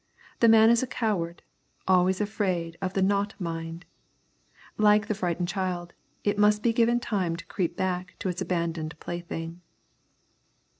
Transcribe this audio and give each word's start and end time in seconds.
The 0.39 0.49
mind 0.49 0.71
is 0.71 0.81
a 0.81 0.87
coward, 0.87 1.43
afraid 1.85 1.87
always 1.87 2.19
of 2.81 2.93
the 2.95 3.03
not 3.03 3.39
mind. 3.39 3.85
Like 4.79 5.05
the 5.05 5.13
frightened 5.13 5.47
child, 5.47 5.93
it 6.23 6.39
must 6.39 6.63
be 6.63 6.73
given 6.73 6.99
time 6.99 7.35
to 7.35 7.45
creep 7.45 7.77
back 7.77 8.15
to 8.17 8.27
its 8.27 8.41
abandoned 8.41 8.99
plaything. 8.99 9.61